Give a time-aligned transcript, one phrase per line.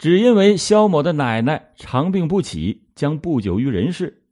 [0.00, 4.22] 只因为肖某的奶奶长病不起，将不久于人世，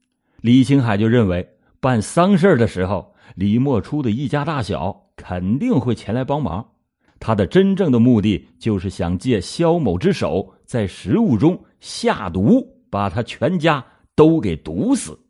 [0.41, 1.47] 李青海就认为
[1.79, 6.67] 办丧事的时候，李莫初的一家大小肯定会前来帮忙。
[7.21, 13.85] 他的真正的目的就是想借肖某之手，在食物中下毒，把他全家
[14.17, 15.21] 都给毒死。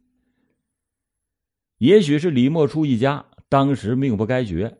[1.79, 4.79] 也许是李莫初一家当时命不该绝，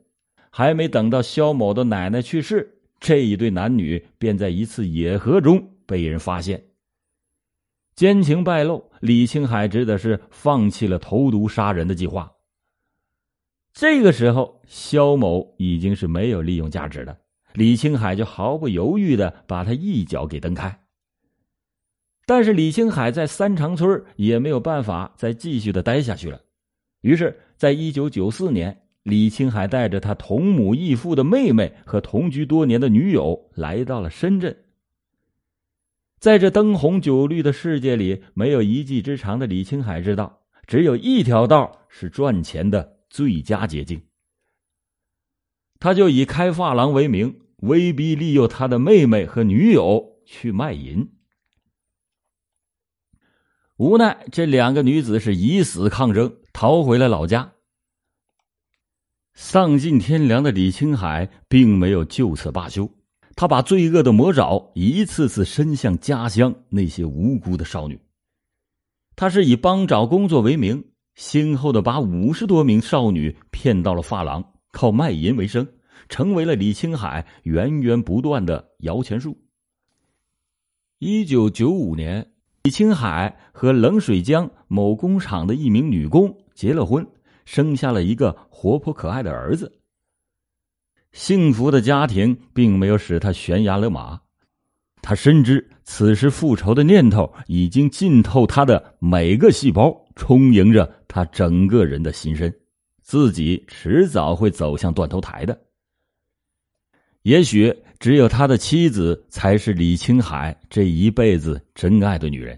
[0.51, 6.65] 还没等到肖某的奶奶去世，这一对男女便在一次野河中被人发现。
[7.95, 12.33] 奸情败露，李青海只得是放弃了投毒杀人的计划。
[13.73, 17.19] 这个时候，肖某已经是没有利用价值了。
[17.55, 20.81] 李青海就毫不犹豫的把他一脚给蹬开。
[22.27, 26.41] 但是李青海在三长村也没有办法再继续的待下去了。
[27.01, 34.57] 于是，在一九九四年，李青海带着他同母异父的妹妹和同居多年的女友来到了深圳。
[36.21, 44.03] 在这灯红酒绿的世界里，没有一技之长的李青海知道，只有一条道是赚钱的最佳捷径。
[45.81, 51.09] 他就以开发廊为名，威逼利诱他的妹妹和女友去卖淫。
[53.77, 57.53] 无奈，这两个女子是以死抗争，逃回了老家。
[59.41, 62.91] 丧尽天良的李青海并没有就此罢休，
[63.37, 68.01] 他把罪恶的魔爪一次次伸向家乡那些无辜的少女。
[69.15, 75.69] 他是以帮找工作为名，先后的把五十多名少女骗到了发廊，靠卖淫为生，
[76.09, 79.39] 成为了李青海源源不断的摇钱树。
[80.99, 82.33] 一九九五年。
[82.65, 87.07] 李青海和冷水江某工厂的一名女工结了婚，
[87.49, 89.73] 生下了一个活泼可爱的儿子。
[91.13, 94.21] 幸福的家庭并没有使他悬崖勒马，
[95.01, 102.55] 他深知此时复仇的念头已经浸透他的每个细胞，充盈着他整个人的心身，
[103.01, 105.59] 自己迟早会走向断头台的。
[107.23, 107.75] 也许。
[108.01, 112.57] 只有他的妻子才是李青海这一辈子真爱的女人，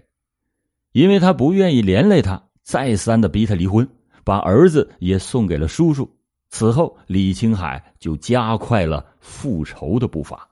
[0.91, 3.89] 因为他不愿意连累他，再三的逼他离婚，
[4.23, 6.09] 把儿子也送给了叔叔。
[6.49, 10.49] 此后，李青海就加快了复仇的步伐。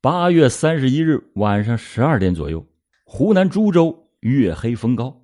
[0.00, 2.66] 八月三十一日晚上十二点左右，
[3.04, 5.22] 湖南株洲月黑风高，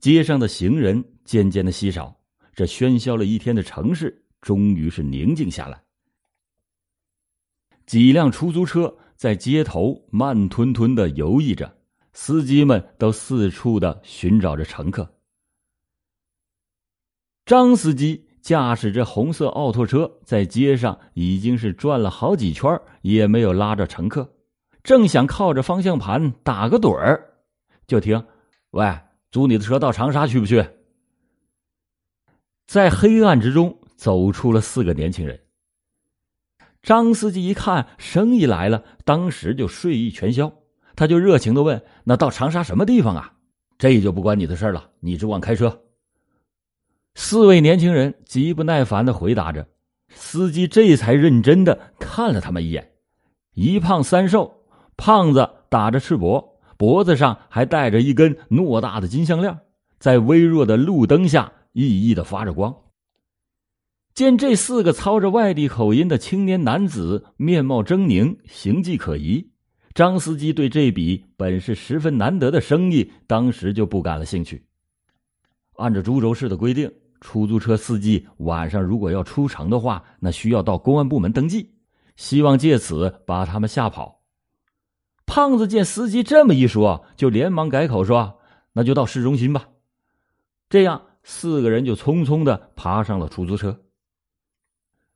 [0.00, 2.16] 街上的行人渐渐的稀少，
[2.54, 5.80] 这喧嚣了一天的城市终于是宁静下来。
[7.86, 11.72] 几辆出租车在街头慢吞吞的游弋着，
[12.14, 15.13] 司机们都四处的寻找着乘客。
[17.46, 24.32] 张司机驾驶着红色奥拓车在街上已经是转了好几圈，也没有拉着乘客，
[24.82, 27.34] 正想靠着方向盘打个盹儿，
[27.86, 28.24] 就听
[28.72, 28.98] ：“喂，
[29.30, 30.64] 租你的车到长沙去不去？”
[32.66, 35.38] 在黑暗之中走出了四个年轻人。
[36.82, 40.50] 张司机一看生意来了，当时就睡意全消，
[40.96, 43.34] 他就热情的问：“那到长沙什么地方啊？”
[43.76, 45.83] 这就不关你的事了，你只管开车。
[47.14, 49.68] 四位年轻人极不耐烦的回答着，
[50.08, 52.92] 司机这才认真的看了他们一眼，
[53.54, 54.64] 一胖三瘦，
[54.96, 56.44] 胖子打着赤膊，
[56.76, 59.58] 脖子上还戴着一根偌大的金项链，
[59.98, 62.74] 在微弱的路灯下熠熠的发着光。
[64.12, 69.50] 见这四个操着外地口音的青年男子面貌狰狞，形迹可疑，
[69.92, 74.66] 张司机对这笔本是十分难得的生意，当时就不感了兴趣。
[75.76, 76.92] 按照株洲市的规定，
[77.24, 81.72] 出租车司机晚上如果要出城的话，那需要到公安部门登记，
[82.16, 84.20] 希望借此把他们吓跑。
[85.24, 88.40] 胖子见司机这么一说，就连忙改口说
[88.74, 89.68] ：“那就到市中心吧。”
[90.68, 93.80] 这样，四个人就匆匆的爬上了出租车。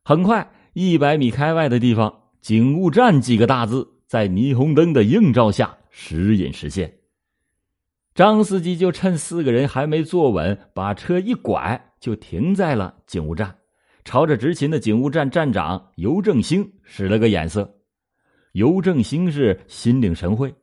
[0.03, 6.95] 很快，一百米开外的地方，“警务站”几个大字在霓虹灯的映照下时隐时现。
[8.15, 13.55] 张司机就趁四个人还没坐稳，把车一拐，就停在了警务站，
[14.03, 17.69] 朝着执勤的警务站站长尤正兴使了个眼色。
[18.53, 20.53] 尤正兴是心领神会，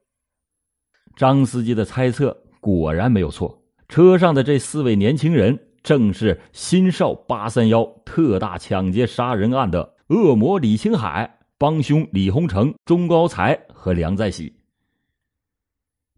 [1.15, 5.59] 张司机的猜测果然没有错，车上的这四位年轻人。
[5.83, 14.53] 正是新少八三幺特大抢劫杀人案的恶魔李青海、帮凶李洪成、钟高才和梁在喜。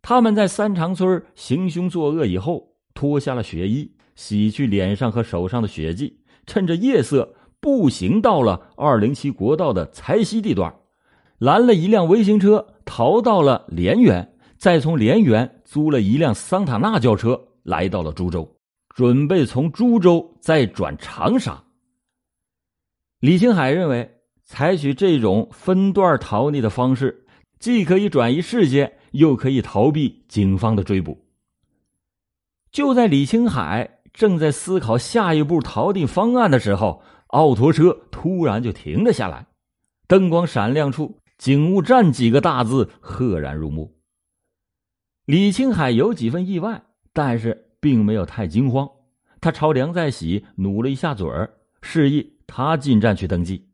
[0.00, 10.74] 他们在三长村行凶作恶以后，脱下了血衣，洗去脸上和手上的血迹，趁着夜色步行到了二零七国道的财西地段，
[11.38, 18.56] 拦了一辆微型车，逃到了涟源，再从涟源租了一辆桑塔纳轿车，来到了株洲，
[18.92, 21.62] 准备从株洲再转长沙。
[23.20, 27.24] 李青海认为，采取这种分段逃匿的方式，
[27.60, 31.24] 既可以转移视线，又可以逃避警方的追捕。
[32.70, 39.46] 就在李青海正在思考下一步逃匿方案的时候，奥拓车突然就停了下来，
[40.08, 41.20] 灯光闪亮处。
[41.38, 43.96] 警务站几个大字赫然入目。
[45.24, 46.82] 李青海有几分意外，
[47.12, 48.90] 但是并没有太惊慌。
[49.40, 51.48] 他朝梁在喜努了一下嘴儿，
[51.80, 53.68] 示意他进站去登记。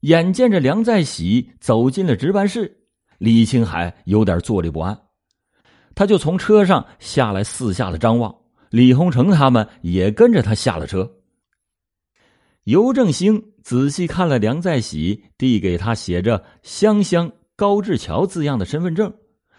[0.00, 2.76] 眼见着梁在喜走进了值班室，
[3.18, 5.00] 李青海有点坐立不安，
[5.94, 8.34] 他就从车上下来，四下的张望。
[8.70, 11.14] 李洪成他们也跟着他下了车。
[12.64, 19.12] 尤正兴仔细看了梁在喜递给他写着“香香高志桥”字样的身份证，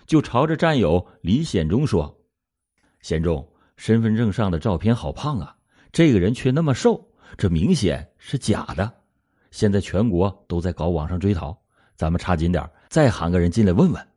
[0.06, 2.20] 就朝着战友李显忠说
[3.02, 3.48] ：“显忠，
[3.78, 5.56] 身份证上的照片好胖啊，
[5.92, 7.04] 这个人却那么瘦，
[7.36, 8.94] 这明显是假的。
[9.50, 11.58] 现在全国都在搞网上追逃，
[11.96, 14.08] 咱们查紧点，再喊个人进来问问。”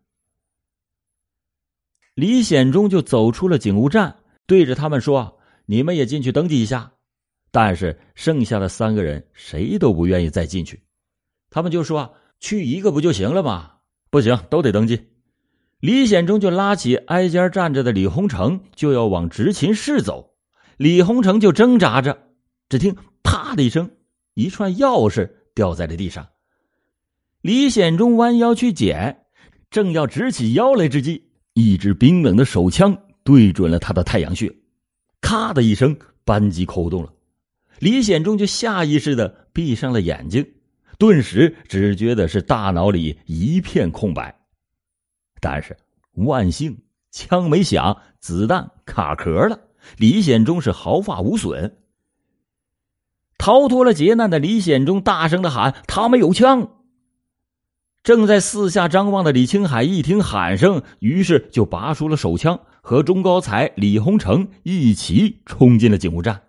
[2.14, 4.14] 李显忠就走出了警务站，
[4.46, 6.92] 对着他们说：“你们也进去登记一下。”
[7.50, 10.82] 但是剩下的三个人谁都不愿意再进去，
[11.50, 13.72] 他们就说：“去一个不就行了吗？”
[14.10, 15.00] 不行，都得登记。
[15.80, 20.34] 李显忠就拉起挨家站着的李洪成，就要往执勤室走。
[20.76, 22.18] 李洪成就挣扎着，
[22.68, 23.90] 只听“啪”的一声，
[24.34, 26.26] 一串钥匙掉在了地上。
[27.42, 29.26] 李显忠弯腰去捡，
[29.70, 34.54] 正要直起腰来之际，一支冰冷的手枪对准了他的太阳穴，
[35.20, 37.12] 咔的一声，扳机扣动了。
[37.78, 40.46] 李显忠就下意识的闭上了眼睛，
[40.98, 44.40] 顿时只觉得是大脑里一片空白。
[45.40, 45.76] 但是
[46.12, 46.78] 万幸，
[47.10, 49.58] 枪没响，子弹卡壳了，
[49.96, 51.78] 李显忠是毫发无损。
[53.38, 56.78] 逃脱了劫难的李显忠大声的喊：“他们有枪！”
[58.04, 66.42] 正在四下张望的李青海一听喊声，于是就拔出了手枪，和钟高才、李洪成一起冲进了警务站。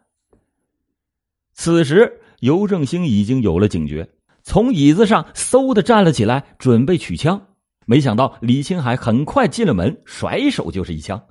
[1.54, 4.10] 此时，尤正兴已经有了警觉，
[4.42, 7.40] 从椅子上嗖的站了起来，准备取枪。
[7.86, 11.22] 没想到李青海很快进了门，甩手就是一枪。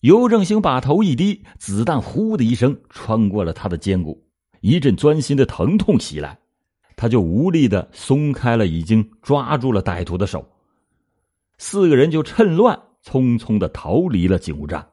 [0.00, 4.26] 尤正兴把头一低，子弹“呼”的一声穿过了他的肩骨，
[4.60, 6.36] 一阵钻心的疼痛袭来，
[6.96, 10.44] 他就无力的松开了已经抓住了歹徒的手。
[11.58, 14.88] 四个人就趁乱匆匆的逃离了警务站。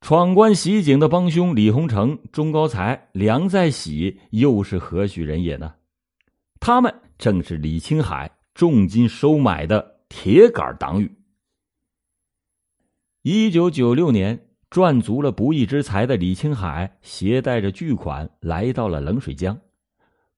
[0.00, 5.74] 闯关袭警的帮凶李洪成、钟高才、梁在喜又是何许人也呢？
[6.60, 11.16] 他们正是李青海重金收买的铁杆党羽。
[13.22, 19.60] 一九九六年，赚足了不义之财的李青海携带着巨款来到了冷水江，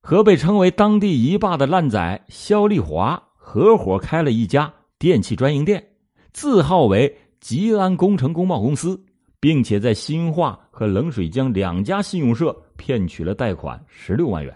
[0.01, 5.83] 和被称为当地一霸的烂仔肖丽华合伙开了一家电器专营店，
[6.31, 9.03] 字号为吉安工程工贸公司。
[9.41, 14.55] 并且在新化和冷水江两家信用社骗取了贷款十六万元。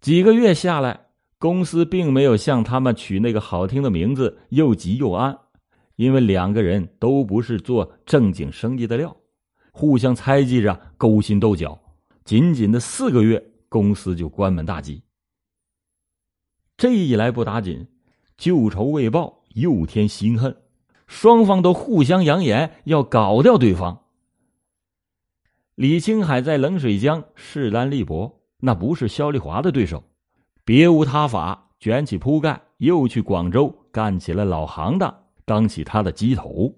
[0.00, 0.98] 几个月下来，
[1.38, 5.38] 公司并没有向他们取那个好听的名字“又吉又安”，
[5.96, 9.14] 因为两个人都不是做正经生意的料，
[9.72, 11.78] 互相猜忌着，勾心斗角。
[12.24, 15.02] 仅仅的四个月，公司就关门大吉。
[16.78, 17.86] 这一来不打紧，
[18.42, 20.56] 旧仇未报，又添新恨。
[21.06, 24.02] 双方都互相扬言要搞掉对方。
[25.76, 30.02] 李青海在冷水江势单力薄，那不是肖丽华的对手，
[30.64, 36.74] 别无他法，卷起铺盖又去广州干起了老行当，当起他的鸡头。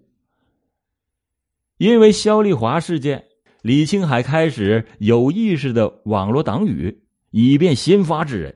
[1.78, 3.24] 因为肖丽华事件，
[3.62, 8.54] 李青海开始有意识的网络党羽，以便先发制人。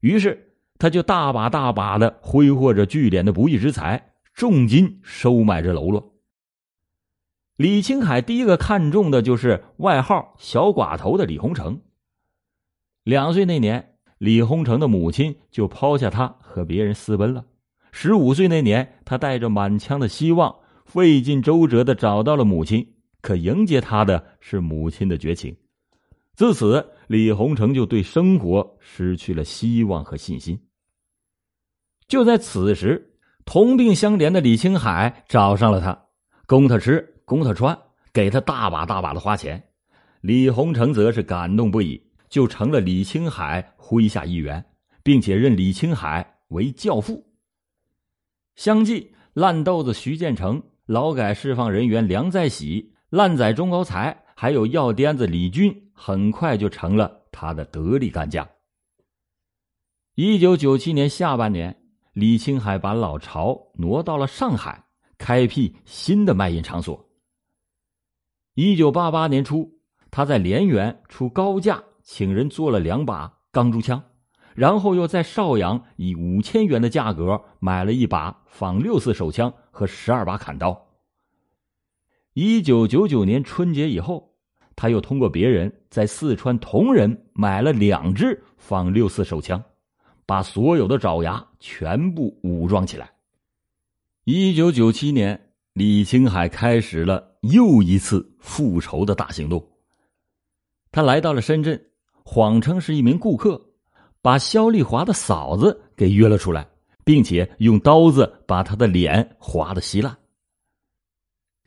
[0.00, 0.47] 于是
[0.78, 4.12] 他就大把大把的挥霍着聚敛的不义之财。
[4.34, 6.14] 重金收买着喽啰。
[7.56, 11.80] 李青海第一个看中的就是外号“小寡头”的李洪成。
[13.02, 17.44] 两岁那年，李洪成的母亲就抛下他和别人私奔了。
[17.90, 20.54] 十五岁那年，他带着满腔的希望，
[20.84, 25.56] 费尽周折的找到了母亲，可迎接他的是母亲的绝情。
[26.36, 30.60] 自此，李洪成就对生活失去了希望和信心。
[32.08, 33.04] 就在此时。
[33.44, 35.98] 同病相怜的李青海找上了他，
[36.44, 37.78] 供他吃，供他穿，
[38.12, 39.70] 给他大把大把的花钱。
[40.20, 41.98] 李洪成则是感动不已，
[42.28, 44.62] 就成了李青海麾下一员，
[45.02, 47.24] 并且认李青海为教父。
[48.54, 58.46] 相继，烂豆子徐建成、劳改释放人员梁在喜、烂仔钟高才，还有药颠子李军，很快就成了他的得力干将。
[60.16, 61.74] 一九九七年下半年，
[62.18, 64.84] 李青海把老巢挪到了上海，
[65.18, 67.08] 开辟新的卖淫场所。
[68.54, 69.72] 一九八八年初，
[70.10, 74.02] 他在连源出高价请人做了两把钢珠枪。
[74.56, 80.88] 然后又在邵阳以五千元的价格买了一把仿六四手枪和十二把砍刀。
[82.32, 84.34] 一九九九年春节以后，
[84.74, 89.62] 他又通过别人在四川铜仁买了两支仿六四手枪，
[90.28, 93.10] 把所有的爪牙全部武装起来。
[94.24, 95.40] 一九九七年，
[95.72, 99.66] 李青海开始了又一次复仇的大行动。
[100.92, 101.82] 他来到了深圳，
[102.22, 103.58] 谎称是一名顾客。
[104.20, 106.68] 把肖丽华的嫂子给约了出来，
[107.04, 110.14] 并且用刀子把她的脸划得稀烂。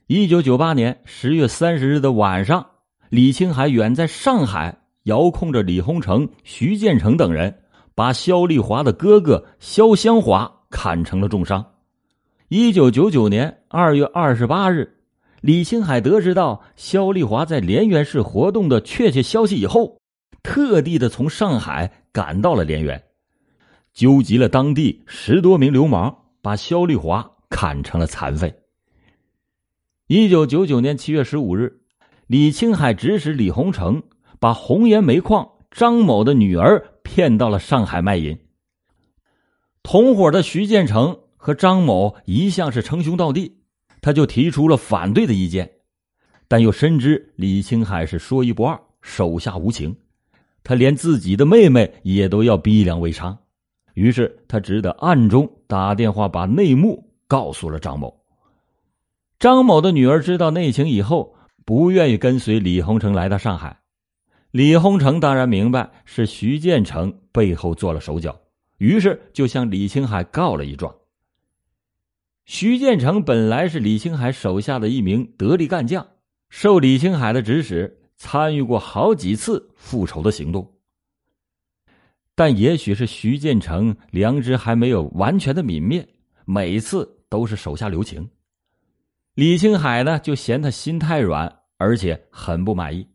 [0.06, 2.70] 一九九八年十月三十日的晚上，
[3.10, 7.61] 李青海远在上海，遥控着李洪成、徐建成等人，
[7.96, 11.66] 把肖丽华的哥哥肖香华砍成了重伤。
[12.50, 14.98] 一九九九年二月二十八日，
[15.42, 20.00] 李青海得知到肖丽华在涟源市活动的确切消息以后。
[20.44, 23.04] 特地的从上海赶到了涟源，
[23.94, 28.52] 纠集了当地十多名流氓，把肖丽华砍成了残废。
[30.08, 31.82] 一九九九年七月十五日，
[32.26, 34.02] 李青海指使李洪成
[34.40, 38.38] 把红岩煤矿张某的女儿骗到了上海卖淫。
[39.84, 43.58] 同伙的徐建成和张某一向是称兄道弟，
[44.00, 45.70] 他就提出了反对的意见，
[46.48, 49.94] 但又深知李青海是说一不二，手下无情。
[50.64, 53.36] 他连自己的妹妹也都要逼良为娼，
[53.94, 58.16] 于是他只得暗中打电话把内幕告诉了张某。
[59.38, 63.81] 张某的女儿知道内情以后，不愿意跟随李洪成来到上海。
[64.52, 68.40] 李洪成当然明白是徐建成背后做了手脚，
[68.78, 70.94] 于是就向李青海告了一状。
[72.46, 76.06] 徐建成本来是李青海手下的一名得力干将，
[76.50, 77.98] 受李青海的指使。
[78.24, 80.76] 参与过好几次复仇的行动，
[82.36, 86.08] 但也许是徐建成良知还没有完全的泯灭，
[86.46, 88.30] 每次都是手下留情。
[89.34, 93.08] 李青海呢，就嫌他心太软，而且很不满意。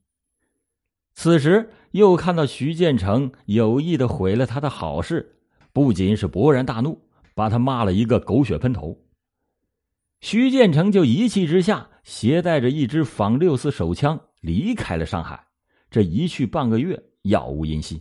[1.17, 5.39] 此时又看到徐建成有意的毁了他的好事，
[5.73, 7.03] 不仅是勃然大怒，
[7.35, 8.97] 把他骂了一个狗血喷头。
[10.21, 14.21] 徐建成就一气之下，携带着一支仿六四手枪。
[14.41, 15.45] 离开了上海，
[15.91, 18.01] 这一去半个月，杳无音信。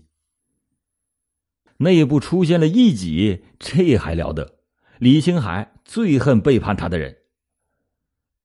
[1.77, 4.59] 内部出现了异己，这还了得？
[4.99, 7.17] 李青海最恨背叛他的人。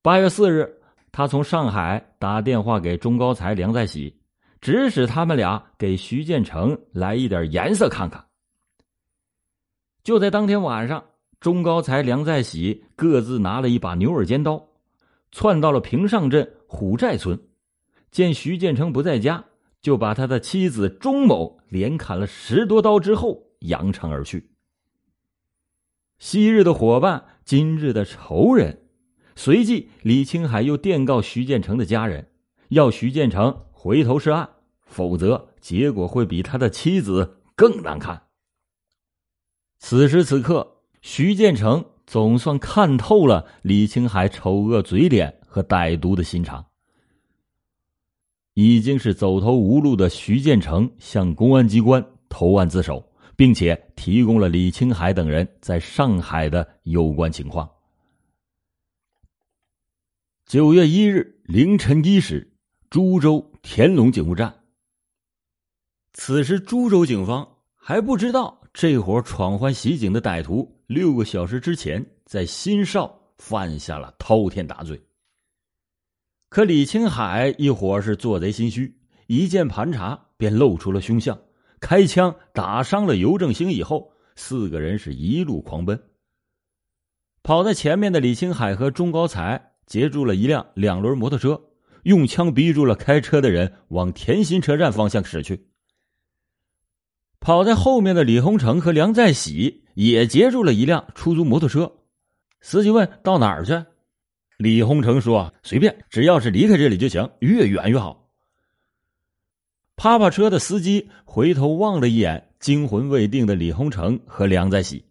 [0.01, 0.81] 八月四日，
[1.13, 4.20] 他从上海打电话给钟高才、梁在喜，
[4.61, 8.27] 指使他们俩给徐建成来一点颜色看看。
[10.03, 11.05] 就在当天晚上，
[11.41, 14.69] 钟高才、梁在喜各自拿了一把牛耳尖刀，
[15.33, 17.39] 窜到了平上镇虎寨村。
[18.11, 19.45] 见徐建成不在家，
[19.81, 24.51] 就把他的妻子钟某连砍了十多刀之后扬长而去。
[26.19, 28.89] 昔日的伙伴，今日的仇人。
[29.37, 32.31] 随即，李青海又电告徐建成的家人，
[32.69, 34.47] 要徐建成回头是岸，
[34.83, 38.25] 否则结果会比他的妻子更难看。
[39.79, 46.63] 此时此刻，徐建成总算看透了李青海丑恶嘴脸和歹毒的心肠。
[48.53, 53.03] 已经是走投无路的徐建成向公安机关投案自首，
[53.35, 57.67] 并且提供了李青海等人在上海的有关情况。
[60.45, 62.53] 九月一日凌晨一时，
[62.91, 64.53] 株洲田龙警务站。
[66.13, 75.01] 此时，株洲警方还不知道这伙闯关袭警的歹徒六个小时之前在新邵犯下了滔天大罪。
[76.49, 78.93] 可李青海一伙是做贼心虚，
[79.29, 81.41] 一见盘查便露出了凶相，
[81.79, 86.03] 开枪打伤了尤正兴以后，四个人是一路狂奔。
[87.45, 91.63] 跑在前面的李青海和钟高才截住了一辆两轮摩托车，
[92.05, 95.67] 用枪逼住了开车的人，往田心车站方向驶去。
[97.41, 101.91] 跑在后面的李洪成和梁在喜也截住了一辆出租摩托车，
[102.61, 103.83] 司机问到哪儿去？
[104.59, 108.29] 李洪成说：“随便，只要是离开这里就行，越远越好。”
[109.97, 115.05] 趴趴车的司机回头望了一眼惊魂未定的李洪成和梁在喜。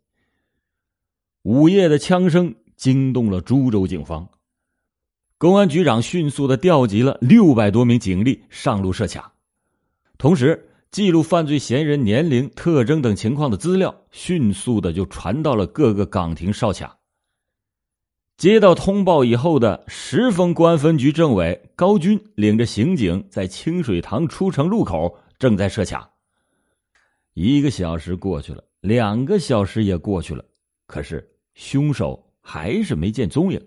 [1.41, 4.29] 午夜的枪声惊动了株洲警方，
[5.39, 9.31] 公安局长迅速的调集了六百多名警力上路设卡，
[10.17, 16.97] 同时记录犯罪嫌疑人年龄、特征等情况的资料迅速的就传到了各个岗亭哨卡。
[18.35, 26.09] 接到通报以后的石峰公安分局政委高军领着刑警在清水塘出城路口正在设卡。
[27.33, 30.43] 一个小时过去了，两个小时也过去了。
[30.85, 33.61] 可是凶手还是没见踪影。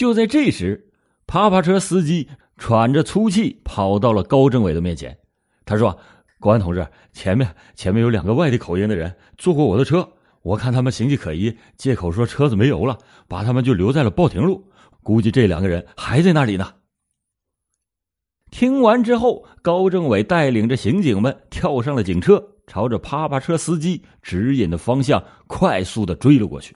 [0.00, 0.88] 就在这时，
[1.26, 2.26] 趴趴车司机
[2.56, 5.18] 喘着粗气跑到了高政委的面前。
[5.66, 5.98] 他说
[6.40, 10.08] ：“公安同志，前面前面有两个外地口音的人坐过我的车，
[10.40, 12.96] 我看他们形迹可疑，借口说车子没油了，
[13.28, 14.72] 把他们就留在了报亭路。
[15.02, 16.76] 估计这两个人还在那里呢。”
[18.50, 22.42] 听完之后，高政委带领着刑警们跳上了警车。
[22.66, 26.74] 朝着趴趴车司机指引的方向快速的追了过去。